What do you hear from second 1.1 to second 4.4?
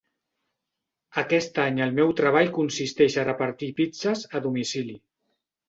Aquest any el meu treball consisteix a repartir pizzes